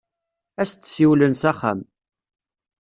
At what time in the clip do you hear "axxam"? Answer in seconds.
1.51-1.79